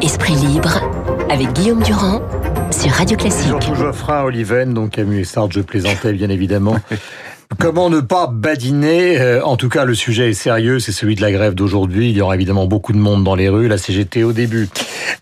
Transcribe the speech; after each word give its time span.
Esprit 0.00 0.36
libre 0.36 0.80
avec 1.28 1.52
Guillaume 1.54 1.82
Durand 1.82 2.22
sur 2.70 2.92
Radio 2.92 3.16
Classique. 3.16 3.50
Jean 3.50 3.74
Geoffrin, 3.74 4.22
Oliven, 4.22 4.74
donc 4.74 4.90
Camus 4.90 5.18
et 5.18 5.24
Sartre, 5.24 5.54
je 5.54 5.60
plaisantais 5.60 6.12
bien 6.12 6.30
évidemment. 6.30 6.76
Comment 7.64 7.88
ne 7.88 8.00
pas 8.00 8.26
badiner 8.26 9.18
euh, 9.18 9.42
En 9.42 9.56
tout 9.56 9.70
cas, 9.70 9.86
le 9.86 9.94
sujet 9.94 10.28
est 10.28 10.34
sérieux, 10.34 10.80
c'est 10.80 10.92
celui 10.92 11.14
de 11.14 11.22
la 11.22 11.32
grève 11.32 11.54
d'aujourd'hui. 11.54 12.10
Il 12.10 12.16
y 12.18 12.20
aura 12.20 12.34
évidemment 12.34 12.66
beaucoup 12.66 12.92
de 12.92 12.98
monde 12.98 13.24
dans 13.24 13.34
les 13.34 13.48
rues, 13.48 13.68
la 13.68 13.78
CGT 13.78 14.22
au 14.22 14.34
début. 14.34 14.68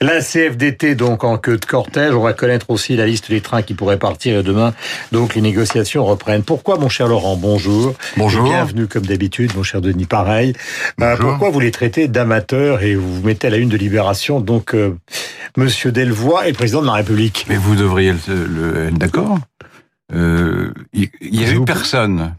La 0.01 0.21
CFDT 0.21 0.97
donc 0.97 1.23
en 1.23 1.39
queue 1.39 1.57
de 1.57 1.65
cortège. 1.65 2.13
On 2.17 2.23
va 2.23 2.33
connaître 2.33 2.69
aussi 2.71 2.97
la 2.97 3.07
liste 3.07 3.31
des 3.31 3.41
trains 3.43 3.63
qui 3.63 3.75
pourraient 3.75 3.97
partir 3.97 4.41
et 4.41 4.43
demain, 4.43 4.75
donc 5.13 5.37
les 5.37 5.41
négociations 5.41 6.05
reprennent. 6.05 6.43
Pourquoi, 6.43 6.79
mon 6.79 6.89
cher 6.89 7.07
Laurent? 7.07 7.37
Bonjour. 7.37 7.95
Bonjour. 8.17 8.45
Et 8.45 8.51
bienvenue 8.51 8.89
comme 8.89 9.07
d'habitude, 9.07 9.53
mon 9.55 9.63
cher 9.63 9.81
Denis. 9.81 10.07
Pareil. 10.07 10.55
Euh, 11.01 11.17
pourquoi 11.17 11.51
vous 11.51 11.61
les 11.61 11.71
traitez 11.71 12.09
d'amateurs 12.09 12.83
et 12.83 12.97
vous 12.97 13.21
vous 13.21 13.23
mettez 13.25 13.47
à 13.47 13.51
la 13.51 13.59
une 13.59 13.69
de 13.69 13.77
Libération? 13.77 14.41
Donc, 14.41 14.75
euh, 14.75 14.97
Monsieur 15.57 15.93
Delvoye 15.93 16.47
est 16.47 16.51
le 16.51 16.57
président 16.57 16.83
de 16.83 16.87
la 16.87 16.95
République. 16.95 17.47
Mais 17.49 17.57
vous 17.57 17.77
devriez 17.77 18.13
le, 18.27 18.47
le 18.47 18.89
être 18.89 18.99
d'accord. 18.99 19.39
Euh, 20.13 20.73
il 20.93 21.11
y, 21.23 21.45
a 21.45 21.53
eu 21.53 21.65
personne. 21.65 22.35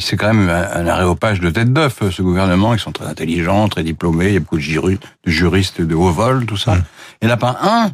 C'est 0.00 0.16
quand 0.16 0.32
même 0.32 0.48
un, 0.48 0.80
un 0.80 0.86
aréopage 0.86 1.40
de 1.40 1.50
tête 1.50 1.72
d'œuf, 1.72 2.02
ce 2.10 2.22
gouvernement. 2.22 2.72
Ils 2.72 2.80
sont 2.80 2.92
très 2.92 3.06
intelligents, 3.06 3.68
très 3.68 3.82
diplômés. 3.82 4.28
Il 4.28 4.34
y 4.34 4.36
a 4.36 4.40
beaucoup 4.40 4.56
de, 4.56 5.00
juristes 5.26 5.80
de 5.82 5.94
haut 5.94 6.10
vol, 6.10 6.46
tout 6.46 6.56
ça. 6.56 6.76
Il 7.20 7.26
n'y 7.26 7.32
en 7.32 7.34
a 7.34 7.38
pas 7.38 7.58
un 7.62 7.90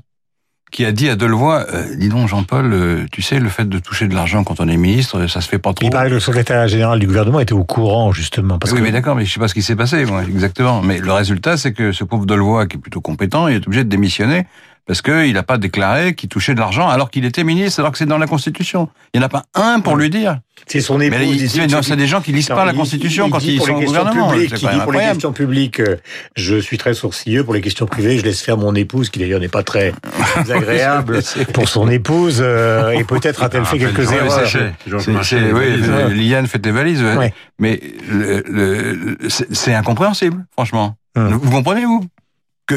qui 0.71 0.85
a 0.85 0.93
dit 0.93 1.09
à 1.09 1.17
Delevoye, 1.17 1.67
euh, 1.75 1.97
dis 1.97 2.09
donc 2.09 2.29
Jean-Paul, 2.29 2.73
euh, 2.73 3.07
tu 3.11 3.23
sais, 3.23 3.41
le 3.41 3.49
fait 3.49 3.69
de 3.69 3.79
toucher 3.79 4.07
de 4.07 4.15
l'argent 4.15 4.45
quand 4.45 4.61
on 4.61 4.69
est 4.69 4.77
ministre, 4.77 5.27
ça 5.27 5.41
se 5.41 5.49
fait 5.49 5.59
pas 5.59 5.73
trop. 5.73 5.87
Il 5.87 5.91
paraît 5.91 6.09
que 6.09 6.15
le 6.15 6.21
secrétaire 6.21 6.69
général 6.69 7.01
du 7.01 7.07
gouvernement 7.07 7.41
était 7.41 7.55
au 7.55 7.65
courant, 7.65 8.13
justement. 8.13 8.59
Parce 8.59 8.73
oui, 8.73 8.79
que... 8.79 8.85
mais 8.85 8.93
d'accord, 8.93 9.17
mais 9.17 9.25
je 9.25 9.33
sais 9.33 9.41
pas 9.41 9.49
ce 9.49 9.55
qui 9.55 9.63
s'est 9.63 9.77
passé, 9.77 10.05
moi, 10.05 10.23
exactement. 10.23 10.81
Mais 10.83 10.99
le 10.99 11.13
résultat, 11.13 11.57
c'est 11.57 11.73
que 11.73 11.93
ce 11.93 12.05
pauvre 12.05 12.25
Delevoye, 12.25 12.67
qui 12.67 12.77
est 12.77 12.81
plutôt 12.81 13.01
compétent, 13.01 13.49
il 13.49 13.57
est 13.57 13.67
obligé 13.67 13.83
de 13.83 13.89
démissionner 13.89 14.47
parce 14.87 15.03
qu'il 15.03 15.33
n'a 15.33 15.43
pas 15.43 15.59
déclaré 15.59 16.15
qu'il 16.15 16.29
touchait 16.29 16.55
de 16.55 16.61
l'argent 16.61 16.89
alors 16.89 17.11
qu'il 17.11 17.25
était 17.25 17.45
ministre, 17.45 17.81
alors 17.81 17.93
que 17.93 17.99
c'est 17.99 18.07
dans 18.07 18.19
la 18.19 18.27
Constitution. 18.27 18.89
Il 19.15 19.21
n'y 19.21 19.25
en 19.25 19.27
a 19.27 19.31
pas 19.31 19.45
un 19.55 19.81
pour 19.81 19.97
lui 19.97 20.11
dire. 20.11 20.41
C'est 20.67 20.81
son 20.81 21.01
épouse. 21.01 21.57
Mais 21.57 21.83
c'est 21.83 21.97
des 21.97 22.07
gens 22.07 22.21
qui 22.21 22.33
lisent 22.33 22.49
pas 22.49 22.65
la 22.65 22.73
Constitution 22.73 23.27
il, 23.27 23.31
quand 23.33 23.43
ils 23.43 23.61
sont 23.61 23.73
au 23.73 23.81
gouvernement. 23.81 24.31
Publiques, 24.31 24.55
qui 24.55 24.67
dit 24.67 24.81
pour 24.83 24.93
les 24.93 25.01
questions 25.01 25.33
publiques, 25.33 25.83
je 26.37 26.57
suis 26.57 26.79
très 26.79 26.95
sourcilleux. 26.95 27.45
Pour 27.45 27.55
les 27.55 27.61
questions 27.61 27.87
privées, 27.87 28.19
je 28.19 28.25
laisse 28.25 28.41
faire 28.43 28.57
mon 28.57 28.75
épouse, 28.75 29.11
qui 29.11 29.19
d'ailleurs 29.19 29.41
n'est 29.41 29.49
pas 29.49 29.63
très 29.63 29.93
agréable 30.37 31.21
pour 31.53 31.69
son 31.69 31.89
épouse. 31.89 32.39
Euh, 32.41 32.91
et 32.91 33.05
peut-être 33.05 33.43
a-t-elle 33.43 33.65
fait 33.65 33.79
quelques 33.79 34.13
erreurs. 34.13 34.45
Oui, 34.87 36.27
Liane 36.29 36.47
fait 36.47 36.59
des 36.59 36.73
valises. 36.73 37.05
Mais 37.59 37.81
c'est 39.53 39.75
incompréhensible, 39.75 40.45
franchement. 40.53 40.97
Vous 41.15 41.51
comprenez, 41.51 41.85
vous? 41.85 42.05
Que 42.67 42.77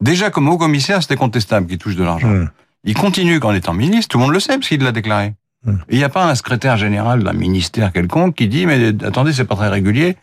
Déjà, 0.00 0.30
comme 0.30 0.48
haut 0.48 0.58
commissaire, 0.58 1.02
c'était 1.02 1.16
contestable 1.16 1.66
qu'il 1.66 1.78
touche 1.78 1.96
de 1.96 2.04
l'argent. 2.04 2.28
Mmh. 2.28 2.50
Il 2.84 2.94
continue 2.94 3.40
qu'en 3.40 3.54
étant 3.54 3.72
ministre, 3.72 4.08
tout 4.08 4.18
le 4.18 4.24
monde 4.24 4.32
le 4.32 4.40
sait, 4.40 4.54
parce 4.54 4.68
qu'il 4.68 4.82
l'a 4.82 4.92
déclaré. 4.92 5.34
Mmh. 5.64 5.72
Il 5.90 5.98
n'y 5.98 6.04
a 6.04 6.08
pas 6.08 6.28
un 6.28 6.34
secrétaire 6.34 6.76
général 6.76 7.22
d'un 7.22 7.32
ministère 7.32 7.92
quelconque 7.92 8.34
qui 8.34 8.48
dit, 8.48 8.66
mais 8.66 8.88
attendez, 9.04 9.32
c'est 9.32 9.44
pas 9.44 9.56
très 9.56 9.68
régulier. 9.68 10.16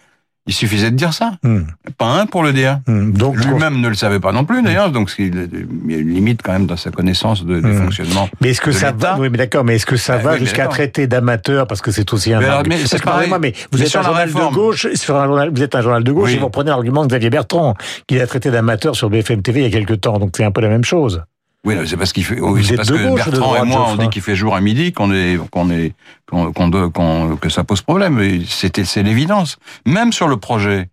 Il 0.47 0.53
suffisait 0.53 0.89
de 0.89 0.95
dire 0.95 1.13
ça. 1.13 1.33
Mmh. 1.43 1.59
Pas 1.97 2.19
un 2.19 2.25
pour 2.25 2.41
le 2.41 2.51
dire. 2.51 2.79
Donc 2.87 3.37
Lui-même 3.45 3.79
ne 3.79 3.87
le 3.87 3.93
savait 3.93 4.19
pas 4.19 4.31
non 4.31 4.43
plus, 4.43 4.63
d'ailleurs, 4.63 4.91
donc 4.91 5.11
il 5.19 5.35
y 5.35 5.95
a 5.95 5.97
une 5.97 6.13
limite 6.13 6.41
quand 6.41 6.51
même 6.51 6.65
dans 6.65 6.77
sa 6.77 6.89
connaissance 6.89 7.45
de, 7.45 7.59
des 7.59 7.73
fonctionnements. 7.73 8.27
Mais 8.41 8.49
est-ce 8.49 8.61
que 8.61 8.71
ça 8.71 8.91
va? 8.91 9.17
Oui, 9.19 9.29
mais 9.29 9.37
d'accord, 9.37 9.63
mais 9.63 9.75
est-ce 9.75 9.85
que 9.85 9.97
ça 9.97 10.17
va 10.17 10.33
oui, 10.33 10.39
jusqu'à 10.39 10.67
traiter 10.67 11.05
d'amateur 11.05 11.67
parce 11.67 11.81
que 11.81 11.91
c'est 11.91 12.11
aussi 12.11 12.33
un. 12.33 12.39
Mais, 12.39 12.45
alors, 12.45 12.63
mais 12.67 12.77
c'est 12.85 13.05
moi 13.05 13.39
mais 13.39 13.53
vous 13.71 13.79
mais 13.79 13.85
êtes 13.85 13.95
un 13.95 14.01
journal 14.01 14.29
de 14.29 14.53
gauche, 14.53 14.87
sur 14.95 15.15
un 15.15 15.25
journal, 15.25 15.51
vous 15.53 15.61
êtes 15.61 15.75
un 15.75 15.81
journal 15.81 16.03
de 16.03 16.11
gauche 16.11 16.29
oui. 16.29 16.35
et 16.35 16.39
vous 16.39 16.49
prenez 16.49 16.69
l'argument 16.69 17.03
de 17.03 17.09
Xavier 17.09 17.29
Bertrand, 17.29 17.75
qui 18.07 18.19
a 18.19 18.25
traité 18.25 18.49
d'amateur 18.49 18.95
sur 18.95 19.09
BFM 19.09 19.41
TV 19.41 19.61
il 19.61 19.63
y 19.63 19.67
a 19.67 19.71
quelque 19.71 19.93
temps, 19.93 20.17
donc 20.17 20.31
c'est 20.35 20.43
un 20.43 20.51
peu 20.51 20.61
la 20.61 20.69
même 20.69 20.83
chose. 20.83 21.23
Oui, 21.63 21.75
c'est 21.85 21.97
parce 21.97 22.11
qu'il 22.11 22.23
fait. 22.23 22.39
Oui, 22.39 22.65
c'est 22.65 22.75
parce 22.75 22.89
que 22.89 23.15
Bertrand 23.15 23.55
et 23.63 23.65
moi, 23.65 23.85
on 23.89 23.95
dit 23.95 24.09
qu'il 24.09 24.21
fait 24.21 24.35
jour 24.35 24.55
à 24.55 24.61
midi, 24.61 24.93
qu'on 24.93 25.13
est, 25.13 25.39
qu'on 25.51 25.69
est, 25.69 25.93
qu'on, 26.27 26.51
qu'on, 26.51 27.37
que 27.37 27.49
ça 27.49 27.63
pose 27.63 27.81
problème. 27.81 28.43
C'était, 28.47 28.83
c'est 28.83 29.03
l'évidence. 29.03 29.57
Même 29.85 30.11
sur 30.11 30.27
le 30.27 30.37
projet, 30.37 30.89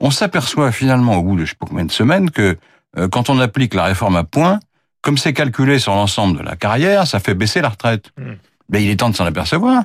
on 0.00 0.10
s'aperçoit 0.10 0.72
finalement 0.72 1.16
au 1.16 1.22
bout 1.22 1.36
de 1.36 1.44
je 1.44 1.50
sais 1.50 1.56
pas 1.58 1.66
combien 1.68 1.84
de 1.84 1.92
semaines 1.92 2.30
que 2.30 2.56
euh, 2.98 3.08
quand 3.08 3.30
on 3.30 3.40
applique 3.40 3.74
la 3.74 3.84
réforme 3.84 4.16
à 4.16 4.24
point, 4.24 4.60
comme 5.02 5.18
c'est 5.18 5.32
calculé 5.32 5.78
sur 5.78 5.94
l'ensemble 5.94 6.38
de 6.38 6.42
la 6.42 6.56
carrière, 6.56 7.06
ça 7.06 7.20
fait 7.20 7.34
baisser 7.34 7.60
la 7.60 7.70
retraite. 7.70 8.10
Mm. 8.18 8.32
Mais 8.70 8.84
il 8.84 8.90
est 8.90 8.96
temps 8.96 9.10
de 9.10 9.16
s'en 9.16 9.26
apercevoir. 9.26 9.84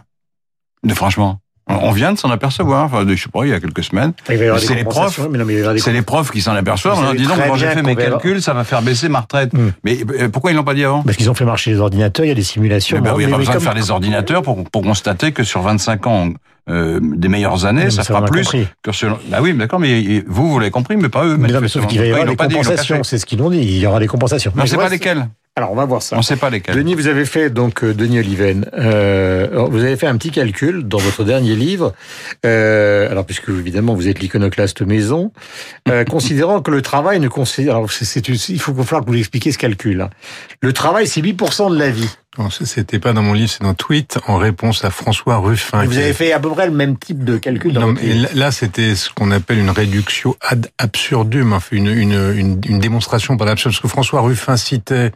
De 0.84 0.94
franchement. 0.94 1.40
On 1.82 1.92
vient 1.92 2.14
de 2.14 2.18
s'en 2.18 2.30
apercevoir, 2.30 2.86
enfin, 2.86 3.06
je 3.08 3.16
sais 3.16 3.30
pas, 3.30 3.46
il 3.46 3.50
y 3.50 3.54
a 3.54 3.59
quelques 3.59 3.84
semaines. 3.84 4.14
C'est 4.26 4.76
les 4.76 4.84
profs, 4.84 5.20
c'est 5.78 5.94
les 5.94 6.02
profs 6.02 6.32
qui 6.32 6.42
s'en 6.42 6.54
aperçoivent 6.54 7.00
en 7.00 7.14
disant, 7.14 7.36
quand 7.48 7.56
j'ai 7.56 7.68
fait 7.68 7.84
mes 7.84 7.96
calculs, 7.96 8.42
ça 8.42 8.54
va 8.54 8.64
faire 8.64 8.82
baisser 8.82 9.09
ma 9.09 9.22
retraite. 9.22 9.54
Mm. 9.54 9.70
Mais 9.84 10.00
euh, 10.20 10.30
pourquoi 10.30 10.52
ils 10.52 10.56
l'ont 10.56 10.64
pas 10.64 10.74
dit 10.74 10.84
avant? 10.84 11.04
Parce 11.04 11.18
qu'ils 11.18 11.30
ont 11.30 11.34
fait 11.34 11.46
marcher 11.46 11.72
les 11.72 11.80
ordinateurs, 11.80 12.26
il 12.26 12.30
y 12.30 12.31
a 12.31 12.36
des 12.36 12.44
simulations. 12.44 12.98
Mais 12.98 13.04
ben 13.04 13.14
oui, 13.16 13.24
il 13.24 13.28
n'y 13.28 13.34
a 13.34 13.36
pas 13.36 13.40
besoin 13.40 13.56
de 13.56 13.60
faire 13.60 13.74
les 13.74 13.92
ordinateurs 13.92 14.42
pour, 14.42 14.64
pour 14.70 14.81
constater 14.81 15.31
que 15.31 15.44
sur 15.44 15.62
25 15.62 16.08
ans, 16.08 16.30
euh, 16.70 17.00
des 17.02 17.28
meilleures 17.28 17.66
années, 17.66 17.90
ça 17.90 18.04
fera 18.04 18.24
plus 18.24 18.44
compris. 18.44 18.68
que. 18.84 18.92
Bah 19.30 19.40
oui, 19.42 19.54
d'accord, 19.54 19.80
mais 19.80 20.24
vous, 20.28 20.52
vous 20.52 20.60
l'avez 20.60 20.72
compris, 20.72 20.96
mais 20.96 21.10
pas 21.10 21.26
eux. 21.26 21.36
Mais 21.38 21.50
non, 21.50 21.60
mais 21.60 21.68
sauf 21.68 21.88
qu'il 21.88 22.00
va 22.00 22.06
y 22.06 22.12
avoir 22.12 22.28
des 22.28 22.36
compensations, 22.36 23.04
c'est 23.04 23.18
ce 23.18 23.26
qu'ils 23.26 23.42
ont 23.42 23.50
dit. 23.50 23.60
Il 23.60 23.78
y 23.78 23.86
aura 23.88 24.00
des 24.00 24.08
compensations. 24.08 24.52
Mais 24.56 24.62
on 24.62 24.66
ne 24.66 24.70
sait 24.70 24.78
pas 24.78 24.90
lesquelles. 24.90 25.28
Alors, 25.57 25.73
on 25.73 25.75
va 25.75 25.84
voir 25.84 26.01
ça. 26.01 26.16
On 26.16 26.19
ne 26.19 26.23
sait 26.23 26.38
pas 26.38 26.50
lesquels. 26.50 26.75
Denis, 26.75 26.95
vous 26.95 27.07
avez 27.07 27.25
fait, 27.25 27.50
donc, 27.50 27.84
euh, 27.84 27.94
Denis 27.94 28.19
Oliven, 28.19 28.69
euh, 28.73 29.67
vous 29.69 29.84
avez 29.84 29.97
fait 29.97 30.07
un 30.07 30.16
petit 30.16 30.31
calcul 30.31 30.88
dans 30.88 30.97
votre 30.97 31.25
dernier 31.25 31.56
livre, 31.56 31.94
euh, 32.45 33.12
alors, 33.12 33.25
puisque, 33.25 33.50
évidemment, 33.50 33.94
vous 33.94 34.07
êtes 34.07 34.19
l'iconoclaste 34.19 34.81
maison, 34.81 35.34
euh, 35.89 36.06
considérant 36.09 36.62
que 36.62 36.72
le 36.72 36.81
travail 36.81 37.19
ne 37.19 37.28
considère, 37.28 37.75
alors, 37.75 37.91
c'est, 37.91 38.25
il 38.25 38.59
faut 38.62 38.73
qu'il 38.73 38.85
que 38.85 39.06
vous 39.06 39.12
l'expliquiez 39.12 39.51
ce 39.51 39.57
calcul. 39.57 40.00
Hein. 40.00 40.09
Le 40.62 40.72
travail, 40.72 41.06
c'est 41.06 41.22
8% 41.22 41.69
de 41.69 41.78
la 41.78 41.89
vie. 41.89 42.09
Non, 42.38 42.50
c'était 42.50 43.00
pas 43.00 43.12
dans 43.12 43.22
mon 43.22 43.33
livre, 43.33 43.50
c'est 43.50 43.63
dans 43.63 43.73
Tweet, 43.73 44.19
en 44.28 44.38
réponse 44.38 44.85
à 44.85 44.89
François 44.89 45.35
Ruffin. 45.39 45.83
Vous 45.83 45.97
avez 45.97 46.13
fait 46.13 46.31
à 46.31 46.39
peu 46.39 46.50
près 46.51 46.66
le 46.66 46.72
même 46.72 46.97
type 46.97 47.25
de 47.25 47.38
calcul 47.38 47.73
dans 47.73 47.91
non, 47.91 47.95
Là, 48.35 48.53
c'était 48.53 48.95
ce 48.95 49.09
qu'on 49.09 49.31
appelle 49.31 49.59
une 49.59 49.69
réduction 49.69 50.38
ad 50.39 50.69
absurdum, 50.78 51.51
enfin, 51.51 51.75
une, 51.75 51.88
une, 51.88 52.13
une, 52.13 52.62
une 52.66 52.79
démonstration 52.79 53.35
par 53.35 53.47
l'absurde. 53.47 53.73
Parce 53.73 53.81
que 53.81 53.89
François 53.89 54.22
Ruffin 54.22 54.56
citait 54.56 55.12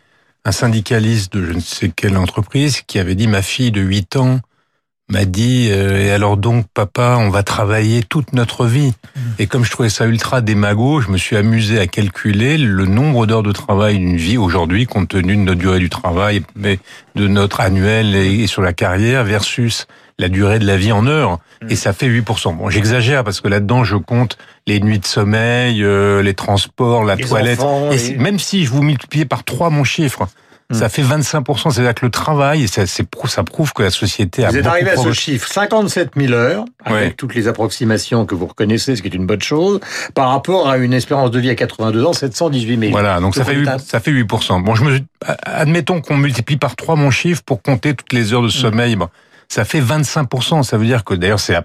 un 0.45 0.51
syndicaliste 0.51 1.33
de 1.33 1.43
je 1.43 1.51
ne 1.53 1.59
sais 1.59 1.89
quelle 1.89 2.17
entreprise 2.17 2.81
qui 2.81 2.99
avait 2.99 3.15
dit 3.15 3.27
ma 3.27 3.41
fille 3.41 3.71
de 3.71 3.81
8 3.81 4.15
ans 4.17 4.39
m'a 5.09 5.25
dit 5.25 5.69
euh, 5.71 6.03
et 6.03 6.11
alors 6.11 6.35
donc 6.35 6.65
papa 6.73 7.17
on 7.19 7.29
va 7.29 7.43
travailler 7.43 8.01
toute 8.01 8.33
notre 8.33 8.65
vie 8.65 8.91
mmh. 8.91 9.19
et 9.37 9.47
comme 9.47 9.63
je 9.63 9.69
trouvais 9.69 9.89
ça 9.89 10.07
ultra 10.07 10.41
démago 10.41 10.99
je 10.99 11.11
me 11.11 11.17
suis 11.17 11.37
amusé 11.37 11.79
à 11.79 11.85
calculer 11.85 12.57
le 12.57 12.85
nombre 12.85 13.27
d'heures 13.27 13.43
de 13.43 13.51
travail 13.51 13.99
d'une 13.99 14.17
vie 14.17 14.37
aujourd'hui 14.37 14.87
compte 14.87 15.09
tenu 15.09 15.35
de 15.35 15.41
notre 15.41 15.59
durée 15.59 15.79
du 15.79 15.89
travail 15.89 16.41
mais 16.55 16.79
de 17.13 17.27
notre 17.27 17.61
annuel 17.61 18.15
et, 18.15 18.47
sur 18.47 18.63
la 18.63 18.73
carrière 18.73 19.23
versus 19.23 19.85
la 20.17 20.27
durée 20.27 20.57
de 20.57 20.65
la 20.65 20.77
vie 20.77 20.91
en 20.91 21.05
heures 21.05 21.39
mmh. 21.61 21.67
et 21.69 21.75
ça 21.75 21.93
fait 21.93 22.07
8%. 22.07 22.55
Bon, 22.55 22.69
j'exagère 22.69 23.23
parce 23.23 23.41
que 23.41 23.47
là-dedans 23.47 23.83
je 23.83 23.97
compte 23.97 24.37
les 24.65 24.79
nuits 24.79 24.99
de 24.99 25.05
sommeil, 25.05 25.83
euh, 25.83 26.23
les 26.23 26.33
transports, 26.33 27.03
la 27.03 27.15
les 27.15 27.25
toilette 27.25 27.59
enfants, 27.59 27.91
et 27.91 28.11
et... 28.11 28.17
même 28.17 28.39
si 28.39 28.65
je 28.65 28.71
vous 28.71 28.81
multipliais 28.81 29.25
par 29.25 29.43
trois 29.43 29.69
mon 29.69 29.83
chiffre 29.83 30.27
ça 30.71 30.89
fait 30.89 31.03
25%. 31.03 31.71
C'est-à-dire 31.71 31.93
que 31.93 32.05
le 32.05 32.11
travail, 32.11 32.67
ça, 32.67 32.85
ça 32.87 33.43
prouve 33.43 33.73
que 33.73 33.83
la 33.83 33.91
société 33.91 34.43
a 34.43 34.49
Vous 34.49 34.57
êtes 34.57 34.65
arrivé 34.65 34.89
à 34.91 34.97
ce 34.97 35.11
chiffre, 35.13 35.47
57 35.47 36.11
000 36.17 36.33
heures, 36.33 36.65
avec 36.83 36.97
Ouais. 36.99 37.11
toutes 37.15 37.35
les 37.35 37.47
approximations 37.47 38.25
que 38.25 38.33
vous 38.35 38.47
reconnaissez, 38.47 38.95
ce 38.95 39.01
qui 39.01 39.07
est 39.07 39.13
une 39.13 39.27
bonne 39.27 39.41
chose, 39.41 39.79
par 40.15 40.29
rapport 40.29 40.67
à 40.69 40.77
une 40.77 40.93
espérance 40.93 41.29
de 41.31 41.39
vie 41.39 41.49
à 41.49 41.55
82 41.55 42.03
ans, 42.05 42.13
718 42.13 42.79
000. 42.79 42.91
Voilà, 42.91 43.19
donc 43.19 43.35
ça 43.35 43.45
fait, 43.45 43.55
8, 43.55 43.67
un- 43.67 43.77
ça 43.77 43.99
fait 43.99 44.11
8%. 44.11 44.59
Bon, 44.61 44.73
je 44.75 44.83
me, 44.83 44.99
admettons 45.43 46.01
qu'on 46.01 46.17
multiplie 46.17 46.57
par 46.57 46.75
3 46.75 46.95
mon 46.95 47.11
chiffre 47.11 47.41
pour 47.45 47.61
compter 47.61 47.93
toutes 47.93 48.13
les 48.13 48.33
heures 48.33 48.41
de 48.43 48.49
sommeil. 48.49 48.95
Bon, 48.95 49.09
ça 49.47 49.65
fait 49.65 49.81
25%. 49.81 50.63
Ça 50.63 50.77
veut 50.77 50.85
dire 50.85 51.03
que 51.03 51.13
d'ailleurs, 51.13 51.39
c'est 51.39 51.55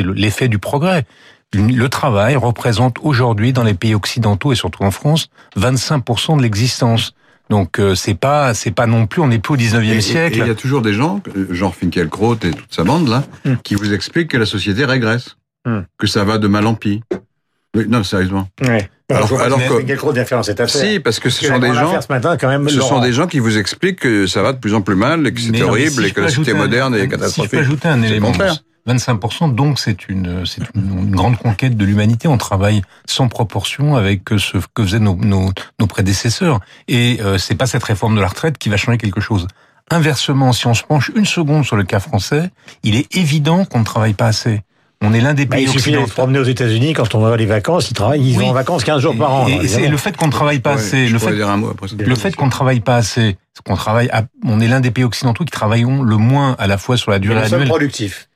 l'effet 0.00 0.48
du 0.48 0.58
progrès. 0.58 1.04
Le 1.52 1.88
travail 1.88 2.36
représente 2.36 2.96
aujourd'hui 3.02 3.52
dans 3.52 3.64
les 3.64 3.74
pays 3.74 3.94
occidentaux 3.94 4.52
et 4.52 4.56
surtout 4.56 4.82
en 4.84 4.90
France 4.92 5.28
25% 5.56 6.36
de 6.36 6.42
l'existence. 6.42 7.12
Donc 7.50 7.78
euh, 7.80 7.94
c'est 7.96 8.14
pas 8.14 8.54
c'est 8.54 8.70
pas 8.70 8.86
non 8.86 9.06
plus 9.06 9.20
on 9.20 9.26
n'est 9.28 9.40
plus 9.40 9.54
au 9.54 9.56
19e 9.56 9.82
Et- 9.92 9.96
et- 9.96 10.00
siècle. 10.00 10.38
Il 10.38 10.46
y 10.46 10.50
a 10.50 10.54
toujours 10.54 10.82
des 10.82 10.92
gens, 10.94 11.20
genre 11.50 11.74
Finkielkraut 11.74 12.36
et 12.36 12.50
toute 12.50 12.72
sa 12.72 12.84
bande 12.84 13.08
là, 13.08 13.24
Hmm. 13.44 13.56
qui 13.62 13.74
vous 13.74 13.92
expliquent 13.92 14.28
que 14.30 14.36
la 14.38 14.46
société 14.46 14.84
régresse, 14.84 15.36
Hmm. 15.66 15.80
que 15.98 16.06
ça 16.06 16.24
va 16.24 16.38
de 16.38 16.46
mal 16.48 16.66
en 16.66 16.74
pis. 16.74 17.02
Non, 17.74 18.02
sérieusement. 18.02 18.48
Ouais. 18.62 18.88
Alors- 19.10 19.28
Alors, 19.32 19.40
alors 19.42 19.58
que- 19.78 19.82
Quel 19.82 19.96
gros 19.96 20.12
faire 20.14 20.38
dans 20.38 20.42
cette 20.42 20.60
affaire 20.60 20.80
Si, 20.80 21.00
parce 21.00 21.18
que 21.20 21.30
ce 21.30 21.46
Parce 21.46 21.52
sont 21.54 21.58
des 21.60 21.74
gens, 21.74 22.00
ce 22.00 22.06
matin, 22.08 22.36
quand 22.36 22.48
même, 22.48 22.68
ce 22.68 22.78
Laurent. 22.78 22.96
sont 22.96 23.00
des 23.00 23.12
gens 23.12 23.26
qui 23.26 23.38
vous 23.40 23.58
expliquent 23.58 24.00
que 24.00 24.26
ça 24.26 24.42
va 24.42 24.52
de 24.52 24.58
plus 24.58 24.74
en 24.74 24.80
plus 24.82 24.94
mal 24.96 25.26
et 25.26 25.32
que 25.32 25.40
c'est 25.40 25.62
horrible 25.62 26.02
si 26.02 26.08
et 26.08 26.10
que 26.12 26.20
la 26.20 26.28
société 26.28 26.54
moderne 26.54 26.94
est 26.94 26.98
Si 26.98 27.04
je 27.04 27.10
catastrophique. 27.10 27.50
peux 27.52 27.58
ajouter 27.58 27.88
un 27.88 28.02
élément, 28.02 28.28
contraire. 28.28 28.56
25%, 28.94 29.54
donc 29.54 29.78
c'est 29.78 30.08
une, 30.08 30.44
c'est 30.46 30.62
une, 30.74 30.98
une 30.98 31.10
grande 31.10 31.36
conquête 31.36 31.76
de 31.76 31.84
l'humanité. 31.84 32.28
On 32.28 32.38
travaille 32.38 32.82
sans 33.06 33.28
proportion 33.28 33.96
avec 33.96 34.22
ce 34.38 34.58
que 34.74 34.84
faisaient 34.84 34.98
nos, 34.98 35.16
nos, 35.16 35.50
nos 35.78 35.86
prédécesseurs. 35.86 36.60
Et 36.88 37.18
euh, 37.20 37.38
c'est 37.38 37.54
pas 37.54 37.66
cette 37.66 37.84
réforme 37.84 38.16
de 38.16 38.20
la 38.20 38.28
retraite 38.28 38.58
qui 38.58 38.68
va 38.68 38.76
changer 38.76 38.98
quelque 38.98 39.20
chose. 39.20 39.46
Inversement, 39.90 40.52
si 40.52 40.66
on 40.66 40.74
se 40.74 40.84
penche 40.84 41.10
une 41.16 41.26
seconde 41.26 41.64
sur 41.64 41.76
le 41.76 41.82
cas 41.82 42.00
français, 42.00 42.50
il 42.82 42.96
est 42.96 43.14
évident 43.16 43.64
qu'on 43.64 43.80
ne 43.80 43.84
travaille 43.84 44.14
pas 44.14 44.26
assez. 44.26 44.62
On 45.02 45.14
est 45.14 45.20
l'un 45.20 45.32
des 45.32 45.46
bah, 45.46 45.56
pays 45.56 45.64
il 45.64 45.70
suffit 45.70 45.92
de 45.92 46.04
se 46.04 46.12
promener 46.12 46.38
aux 46.38 46.44
États-Unis 46.44 46.92
quand 46.92 47.14
on 47.14 47.20
va 47.20 47.34
les 47.36 47.46
vacances, 47.46 47.90
ils 47.90 47.94
travaillent, 47.94 48.20
ils 48.20 48.38
vont 48.38 48.50
en 48.50 48.52
vacances 48.52 48.84
15 48.84 49.00
jours 49.00 49.16
par 49.16 49.32
an. 49.32 49.48
Et, 49.48 49.66
c'est 49.66 49.88
le 49.88 49.96
fait 49.96 50.14
qu'on 50.14 50.26
ne 50.26 50.32
travaille 50.32 50.60
pas 50.60 50.72
assez, 50.72 51.08
le 51.08 51.18
fait, 51.18 51.32
le 51.32 52.14
fait 52.14 52.36
qu'on 52.36 52.46
ne 52.46 52.50
travaille 52.50 52.80
pas 52.80 52.96
assez, 52.96 53.38
qu'on 53.66 53.76
travaille, 53.76 54.10
on 54.44 54.60
est 54.60 54.68
l'un 54.68 54.80
des 54.80 54.90
pays 54.90 55.04
occidentaux 55.04 55.44
qui 55.44 55.52
travaillons 55.52 56.02
le 56.02 56.16
moins 56.18 56.54
à 56.58 56.66
la 56.66 56.76
fois 56.76 56.98
sur 56.98 57.10
la 57.10 57.18
durée 57.18 57.40
annuelle. 57.40 57.68
productif. 57.68 58.28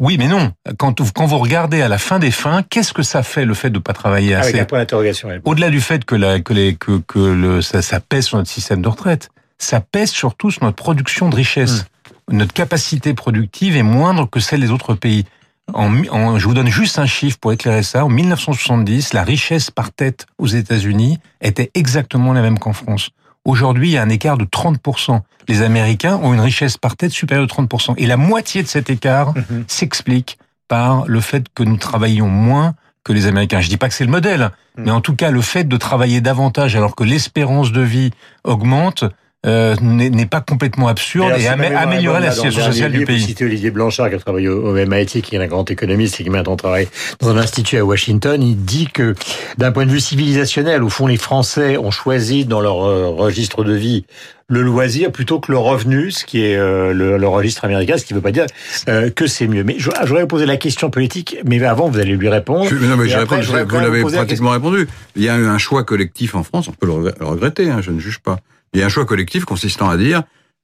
Oui, 0.00 0.16
mais 0.18 0.28
non. 0.28 0.52
Quand, 0.78 1.00
quand 1.12 1.26
vous 1.26 1.38
regardez 1.38 1.82
à 1.82 1.88
la 1.88 1.98
fin 1.98 2.18
des 2.18 2.30
fins, 2.30 2.62
qu'est-ce 2.62 2.92
que 2.92 3.02
ça 3.02 3.22
fait 3.22 3.44
le 3.44 3.54
fait 3.54 3.70
de 3.70 3.76
ne 3.76 3.82
pas 3.82 3.92
travailler 3.92 4.34
assez 4.34 4.50
Avec 4.50 4.62
un 4.62 4.64
point 4.64 4.78
d'interrogation. 4.78 5.28
Au-delà 5.44 5.68
du 5.68 5.80
fait 5.80 6.04
que, 6.04 6.14
la, 6.14 6.40
que, 6.40 6.54
les, 6.54 6.74
que, 6.74 6.98
que 7.06 7.18
le, 7.18 7.62
ça, 7.62 7.82
ça, 7.82 8.00
pèse 8.00 8.24
sur 8.24 8.38
notre 8.38 8.50
système 8.50 8.80
de 8.80 8.88
retraite, 8.88 9.28
ça 9.58 9.80
pèse 9.80 10.10
surtout 10.10 10.50
sur 10.50 10.64
notre 10.64 10.76
production 10.76 11.28
de 11.28 11.36
richesse. 11.36 11.84
Hmm. 12.28 12.38
Notre 12.38 12.54
capacité 12.54 13.12
productive 13.12 13.76
est 13.76 13.82
moindre 13.82 14.28
que 14.28 14.40
celle 14.40 14.60
des 14.60 14.70
autres 14.70 14.94
pays. 14.94 15.26
En, 15.72 16.38
je 16.38 16.44
vous 16.46 16.54
donne 16.54 16.68
juste 16.68 16.98
un 16.98 17.06
chiffre 17.06 17.38
pour 17.38 17.52
éclairer 17.52 17.82
ça. 17.82 18.04
En 18.04 18.08
1970, 18.08 19.12
la 19.12 19.22
richesse 19.22 19.70
par 19.70 19.92
tête 19.92 20.26
aux 20.38 20.46
États-Unis 20.46 21.18
était 21.40 21.70
exactement 21.74 22.32
la 22.32 22.42
même 22.42 22.58
qu'en 22.58 22.72
France. 22.72 23.10
Aujourd'hui, 23.44 23.88
il 23.88 23.92
y 23.92 23.98
a 23.98 24.02
un 24.02 24.08
écart 24.08 24.36
de 24.36 24.44
30%. 24.44 25.20
Les 25.48 25.62
Américains 25.62 26.16
ont 26.22 26.34
une 26.34 26.40
richesse 26.40 26.76
par 26.76 26.96
tête 26.96 27.10
supérieure 27.10 27.46
de 27.46 27.52
30%. 27.52 27.94
Et 27.96 28.06
la 28.06 28.16
moitié 28.16 28.62
de 28.62 28.68
cet 28.68 28.90
écart 28.90 29.34
mhm. 29.34 29.64
s'explique 29.66 30.38
par 30.68 31.06
le 31.06 31.20
fait 31.20 31.46
que 31.54 31.62
nous 31.62 31.76
travaillons 31.76 32.28
moins 32.28 32.74
que 33.02 33.12
les 33.12 33.26
Américains. 33.26 33.60
Je 33.60 33.68
dis 33.68 33.78
pas 33.78 33.88
que 33.88 33.94
c'est 33.94 34.04
le 34.04 34.10
modèle, 34.10 34.50
mhm. 34.76 34.84
mais 34.84 34.90
en 34.90 35.00
tout 35.00 35.16
cas, 35.16 35.30
le 35.30 35.40
fait 35.40 35.64
de 35.64 35.76
travailler 35.76 36.20
davantage 36.20 36.76
alors 36.76 36.94
que 36.94 37.04
l'espérance 37.04 37.72
de 37.72 37.80
vie 37.80 38.10
augmente, 38.44 39.04
euh, 39.46 39.74
n'est 39.80 40.26
pas 40.26 40.42
complètement 40.42 40.88
absurde 40.88 41.32
et 41.38 41.48
améliorer 41.48 42.20
la 42.20 42.30
situation 42.30 42.62
sociale 42.62 42.92
du 42.92 43.06
pays. 43.06 43.22
Citer 43.22 43.46
Olivier 43.46 43.70
Blanchard 43.70 44.10
qui 44.10 44.16
a 44.16 44.18
travaillé 44.18 44.48
au, 44.48 44.74
MIT, 44.74 45.22
qui 45.22 45.34
est 45.34 45.38
un 45.38 45.46
grand 45.46 45.70
économiste 45.70 46.20
et 46.20 46.24
qui 46.24 46.28
maintenant 46.28 46.56
travaille 46.56 46.88
dans 47.20 47.30
un 47.30 47.38
institut 47.38 47.78
à 47.78 47.84
Washington. 47.86 48.42
Il 48.42 48.56
dit 48.56 48.88
que 48.92 49.14
d'un 49.56 49.72
point 49.72 49.86
de 49.86 49.90
vue 49.90 50.00
civilisationnel, 50.00 50.82
au 50.82 50.90
fond, 50.90 51.06
les 51.06 51.16
Français 51.16 51.78
ont 51.78 51.90
choisi 51.90 52.44
dans 52.44 52.60
leur 52.60 52.84
euh, 52.84 53.08
registre 53.08 53.64
de 53.64 53.72
vie 53.72 54.04
le 54.46 54.60
loisir 54.60 55.10
plutôt 55.10 55.40
que 55.40 55.52
le 55.52 55.58
revenu, 55.58 56.10
ce 56.10 56.26
qui 56.26 56.44
est 56.44 56.56
euh, 56.56 56.92
le, 56.92 57.26
registre 57.26 57.64
américain, 57.64 57.96
ce 57.96 58.04
qui 58.04 58.12
ne 58.12 58.18
veut 58.18 58.22
pas 58.22 58.32
dire 58.32 58.46
que 59.14 59.26
c'est 59.26 59.46
mieux. 59.46 59.64
Mais 59.64 59.76
j'aurais 59.78 60.26
posé 60.26 60.44
la 60.44 60.58
question 60.58 60.90
politique, 60.90 61.38
mais 61.46 61.62
avant 61.62 61.88
vous 61.88 61.98
allez 61.98 62.14
lui 62.14 62.28
répondre. 62.28 62.70
non, 62.70 62.96
mais 62.98 63.08
je 63.08 63.16
réponds, 63.16 63.40
vous 63.40 63.80
l'avez 63.80 64.02
pratiquement 64.02 64.50
répondu. 64.50 64.86
Il 65.16 65.22
y 65.22 65.30
a 65.30 65.38
eu 65.38 65.46
un 65.46 65.56
choix 65.56 65.84
collectif 65.84 66.34
en 66.34 66.42
France, 66.42 66.68
on 66.68 66.72
peut 66.72 66.88
le 66.88 67.24
regretter, 67.24 67.70
hein, 67.70 67.80
je 67.80 67.90
ne 67.90 68.00
juge 68.00 68.18
pas. 68.18 68.40
Il 68.72 68.80
y 68.80 68.82
a 68.82 68.86
un 68.86 68.88
choix 68.88 69.04
collectif 69.04 69.44
consistant 69.44 69.88
à 69.88 69.96
dire, 69.96 70.22